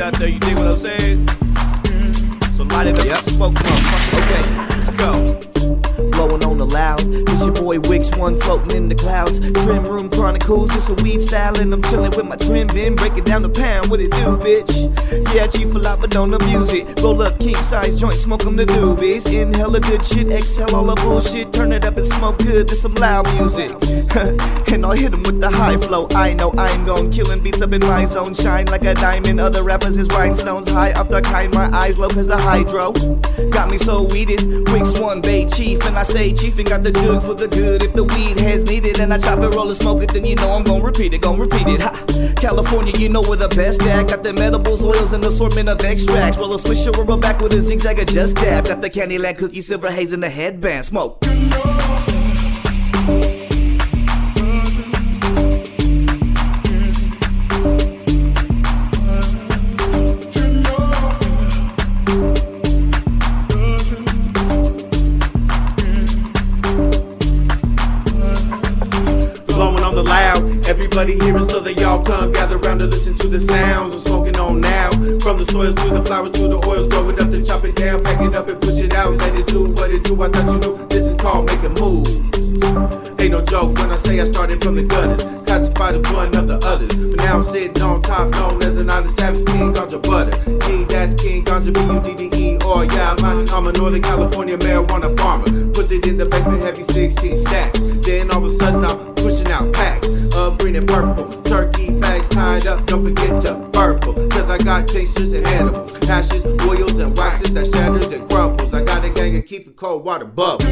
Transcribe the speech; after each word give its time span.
out 0.00 0.14
there. 0.14 0.28
You 0.28 0.38
dig 0.40 0.56
what 0.56 0.66
I'm 0.66 0.78
saying? 0.78 1.28
So 2.54 2.64
light 2.64 2.86
it 2.86 2.98
up, 2.98 3.04
yep. 3.04 3.18
smoke 3.18 3.56
up. 3.58 3.66
Okay, 4.14 4.42
let's 4.70 4.90
go. 4.96 6.10
Blowing 6.10 6.44
on 6.44 6.58
the 6.58 6.66
loud. 6.66 7.29
Boy 7.70 7.78
Wix 7.88 8.10
one 8.16 8.34
floating 8.34 8.76
in 8.76 8.88
the 8.88 8.96
clouds. 8.96 9.38
Trim 9.62 9.84
room 9.84 10.10
chronicles, 10.10 10.74
it's 10.74 10.88
a 10.88 10.94
weed 11.04 11.20
style, 11.20 11.56
and 11.60 11.72
I'm 11.72 11.80
chilling 11.84 12.10
with 12.10 12.26
my 12.26 12.34
trim 12.34 12.66
bin, 12.66 12.96
breaking 12.96 13.22
down 13.22 13.42
the 13.42 13.48
pound. 13.48 13.86
What 13.86 14.00
it 14.00 14.10
do, 14.10 14.36
bitch? 14.36 14.72
Yeah, 15.32 15.46
chief 15.46 15.72
a 15.76 15.78
lot, 15.78 16.00
but 16.00 16.10
don't 16.10 16.34
abuse 16.34 16.72
it. 16.72 17.00
Roll 17.00 17.22
up 17.22 17.38
king 17.38 17.54
size 17.54 18.00
joint, 18.00 18.14
smoke 18.14 18.44
'em 18.44 18.56
the 18.56 18.66
doobies. 18.66 19.32
Inhale 19.32 19.76
a 19.76 19.78
good 19.78 20.04
shit, 20.04 20.26
exhale 20.32 20.74
all 20.74 20.84
the 20.84 20.96
bullshit. 20.96 21.52
Turn 21.52 21.70
it 21.70 21.84
up 21.84 21.96
and 21.96 22.06
smoke 22.06 22.38
good 22.38 22.66
to 22.66 22.74
some 22.74 22.94
loud 22.94 23.32
music. 23.34 23.70
and 24.72 24.84
I'll 24.84 24.98
hit 25.02 25.12
'em 25.12 25.22
with 25.22 25.40
the 25.40 25.50
high 25.50 25.76
flow. 25.76 26.08
I 26.10 26.32
know 26.32 26.52
I'm 26.58 26.84
gon' 26.84 27.12
killing 27.12 27.40
beats 27.40 27.62
up 27.62 27.72
in 27.72 27.82
my 27.82 28.04
zone. 28.04 28.34
Shine 28.34 28.66
like 28.66 28.82
a 28.82 28.94
diamond. 28.94 29.38
Other 29.38 29.62
rappers 29.62 29.96
is 29.96 30.08
rhinestones. 30.08 30.68
High 30.68 30.92
off 30.94 31.08
the 31.08 31.20
kind, 31.20 31.54
my 31.54 31.70
eyes 31.72 32.00
low 32.00 32.08
cause 32.08 32.26
the 32.26 32.36
hydro. 32.36 32.94
Got 33.50 33.70
me 33.70 33.78
so 33.78 34.02
weeded. 34.10 34.42
Wix 34.70 34.98
one 34.98 35.20
bay 35.20 35.46
chief, 35.46 35.86
and 35.86 35.96
I 35.96 36.02
stay 36.02 36.32
chief 36.32 36.58
and 36.58 36.68
got 36.68 36.82
the 36.82 36.90
jug 36.90 37.22
for 37.22 37.34
the 37.34 37.46
good. 37.46 37.59
If 37.62 37.92
the 37.94 38.04
weed 38.04 38.40
has 38.40 38.64
needed 38.66 39.00
and 39.00 39.12
I 39.12 39.18
chop 39.18 39.38
it, 39.40 39.54
roll 39.54 39.70
it, 39.70 39.76
smoke 39.76 40.02
it, 40.02 40.12
then 40.12 40.24
you 40.24 40.34
know 40.36 40.50
I'm 40.52 40.64
gon' 40.64 40.82
repeat 40.82 41.12
it, 41.14 41.20
gon' 41.20 41.38
repeat 41.38 41.66
it. 41.66 41.80
Ha! 41.80 42.34
California, 42.36 42.92
you 42.98 43.08
know 43.08 43.22
we're 43.28 43.36
the 43.36 43.48
best 43.48 43.82
at. 43.82 44.08
Got 44.08 44.22
the 44.22 44.30
edibles, 44.40 44.84
oils, 44.84 45.12
and 45.12 45.24
assortment 45.24 45.68
of 45.68 45.84
extracts. 45.84 46.38
Roll 46.38 46.54
a 46.54 46.56
swisher 46.56 46.96
or 46.96 47.10
a 47.12 47.16
back 47.16 47.40
with 47.40 47.52
a 47.54 47.60
zigzag 47.60 47.98
or 47.98 48.04
just 48.04 48.36
dab. 48.36 48.66
Got 48.66 48.80
the 48.80 48.90
Candyland 48.90 49.38
cookie, 49.38 49.60
silver 49.60 49.90
haze, 49.90 50.12
and 50.12 50.22
the 50.22 50.30
headband. 50.30 50.86
Smoke. 50.86 51.20
Everybody 70.92 71.24
hearing 71.24 71.48
so 71.48 71.60
they 71.60 71.76
all 71.84 72.02
come 72.02 72.32
gather 72.32 72.58
round 72.58 72.80
to 72.80 72.86
listen 72.86 73.14
to 73.18 73.28
the 73.28 73.38
sounds 73.38 73.94
I'm 73.94 74.00
smoking 74.00 74.36
on 74.40 74.60
now. 74.60 74.90
From 75.20 75.38
the 75.38 75.46
soils 75.48 75.76
to 75.76 75.88
the 75.88 76.02
flowers 76.04 76.32
to 76.32 76.48
the 76.48 76.58
oils, 76.66 76.88
grow 76.88 77.08
it 77.10 77.22
up 77.22 77.30
to 77.30 77.44
chop 77.44 77.62
it 77.62 77.76
down, 77.76 78.02
pack 78.02 78.20
it 78.20 78.34
up 78.34 78.48
and 78.48 78.60
push 78.60 78.74
it 78.74 78.92
out. 78.94 79.16
Let 79.20 79.38
it 79.38 79.46
do 79.46 79.70
what 79.70 79.92
it 79.92 80.02
do. 80.02 80.20
I 80.20 80.28
thought 80.28 80.50
you 80.50 80.58
knew 80.58 80.86
this 80.88 81.06
is 81.06 81.14
called 81.14 81.46
making 81.46 81.78
moves. 81.78 82.18
Ain't 83.22 83.30
no 83.30 83.40
joke 83.40 83.78
when 83.78 83.92
I 83.92 83.96
say 84.02 84.18
I 84.18 84.24
started 84.24 84.64
from 84.64 84.74
the 84.74 84.82
gutters. 84.82 85.22
Classified 85.46 85.94
as 85.94 86.12
one 86.12 86.34
of 86.34 86.48
the 86.48 86.58
others. 86.66 86.90
But 86.90 87.18
now 87.18 87.36
I'm 87.36 87.44
sitting 87.44 87.80
on 87.80 88.02
top, 88.02 88.32
known 88.32 88.60
as 88.64 88.76
an 88.76 88.90
honest 88.90 89.16
savage 89.16 89.46
king, 89.46 89.72
ganja 89.72 90.02
budder. 90.02 90.34
King, 90.66 90.88
that's 90.88 91.14
king, 91.22 91.44
ganja 91.44 91.70
B-U-D-D-E. 91.70 92.58
Or 92.66 92.84
yeah, 92.84 93.14
I'm, 93.22 93.48
I'm 93.54 93.66
a 93.68 93.72
Northern 93.78 94.02
California 94.02 94.58
marijuana 94.58 95.16
farmer. 95.16 95.46
Put 95.70 95.92
it 95.92 96.08
in 96.08 96.16
the 96.16 96.26
basement, 96.26 96.64
heavy 96.64 96.82
16 96.82 97.36
stacks. 97.36 97.78
Then 98.04 98.32
all 98.32 98.44
of 98.44 98.50
a 98.50 98.56
sudden 98.56 98.84
I'm 98.84 99.09
I 105.10 105.12
got 105.12 105.16
tinctures 105.16 105.32
and 105.32 105.46
animals. 105.48 106.08
Ashes, 106.08 106.44
oils, 106.66 106.98
and 106.98 107.16
waxes 107.16 107.54
that 107.54 107.66
shatters 107.72 108.06
and 108.06 108.28
crumbles. 108.28 108.74
I 108.74 108.84
got 108.84 109.04
a 109.04 109.10
gang 109.10 109.36
of 109.36 109.46
keep 109.46 109.66
it 109.66 109.76
cold 109.76 110.04
water 110.04 110.24
bubbles. 110.24 110.64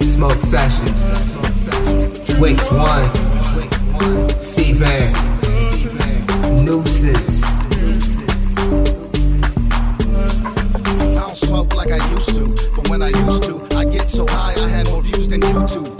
Smoke 0.00 0.40
Sessions. 0.40 1.02
Wix 2.40 2.70
One. 2.70 3.14
C 4.40 4.72
Bear. 4.78 5.12
Nuisance. 6.62 7.44
I 10.98 11.14
don't 11.14 11.36
smoke 11.36 11.74
like 11.74 11.90
I 11.90 12.10
used 12.12 12.28
to, 12.30 12.72
but 12.74 12.88
when 12.88 13.02
I 13.02 13.08
used 13.08 13.42
to, 13.44 13.66
I 13.76 13.84
get 13.84 14.10
so 14.10 14.26
high 14.28 14.54
I 14.54 14.68
had 14.68 14.86
more 14.88 15.02
views 15.02 15.28
than 15.28 15.40
YouTube. 15.40 15.95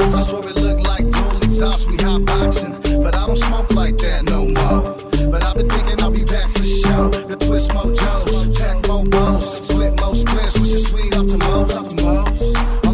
I 0.00 0.22
swear 0.22 0.48
it 0.48 0.60
looked 0.60 0.82
like 0.86 1.10
dual 1.10 1.36
exhaust, 1.38 1.88
we 1.88 1.96
hot 1.96 2.24
boxing, 2.24 2.72
but 3.02 3.14
I 3.14 3.26
don't 3.26 3.36
smoke 3.36 3.72
like 3.74 3.96
that 3.98 4.24
no 4.24 4.46
more. 4.46 5.30
But 5.30 5.44
I've 5.44 5.56
been 5.56 5.68
thinking 5.68 6.02
I'll 6.02 6.10
be 6.10 6.24
back 6.24 6.48
for 6.50 6.64
sure. 6.64 7.10
The 7.30 7.36
twist 7.36 7.70
mojos, 7.70 8.56
jack 8.56 8.88
more 8.88 9.04
bows, 9.04 9.66
split 9.66 9.98
more 10.00 10.14
splits, 10.14 10.54
switch 10.56 10.70
your 10.70 10.80
sweet 10.80 11.16
up 11.16 11.26
to 11.26 11.38
Mo's, 11.38 11.74
up 11.74 11.90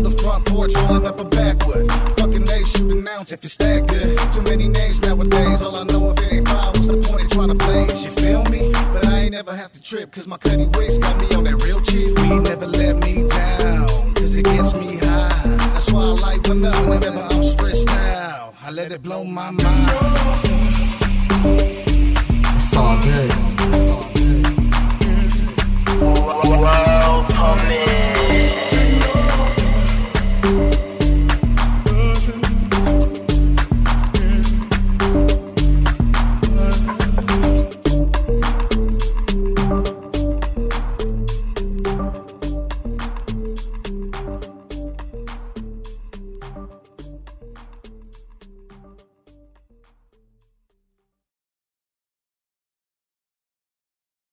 the 0.06 0.16
front 0.22 0.44
porch, 0.46 0.72
rolling 0.74 1.06
up 1.06 1.18
a 1.20 1.24
backwood. 1.24 1.90
Fucking 2.18 2.44
names 2.44 2.70
shooting 2.70 3.06
out 3.08 3.32
if 3.32 3.42
it's 3.44 3.56
that 3.56 3.86
good. 3.86 4.18
Too 4.32 4.42
many 4.42 4.68
names 4.68 5.00
nowadays, 5.02 5.62
all 5.62 5.76
I 5.76 5.84
know 5.84 6.10
if 6.10 6.18
it 6.20 6.32
ain't 6.32 6.48
fire, 6.48 6.70
what's 6.74 6.86
the 6.86 6.96
point 6.96 7.22
in 7.22 7.28
trying 7.28 7.48
to 7.48 7.54
blaze? 7.54 8.04
You 8.04 8.10
feel 8.10 8.44
me? 8.44 8.72
But 8.92 9.06
I 9.08 9.18
ain't 9.22 9.32
never 9.32 9.54
have 9.54 9.72
to 9.72 9.82
trip, 9.82 10.12
cause 10.12 10.26
my 10.26 10.38
cutty 10.38 10.66
waist 10.78 11.00
got 11.00 11.20
me 11.20 11.28
on 11.34 11.44
that 11.44 11.62
real 11.64 11.80
chief. 11.80 12.16
We 12.18 12.38
never 12.38 12.66
let 12.66 12.96
me 13.04 13.26
down, 13.26 13.65
let 18.76 18.92
it 18.92 19.02
blow 19.02 19.24
my 19.24 19.50
mind. 19.50 19.90
It's 22.56 22.76
all 22.76 23.00
good. 23.00 23.32
It's 23.72 23.90
all 23.90 24.06
good. 24.12 24.46
World 26.60 27.26
coming. 27.30 27.86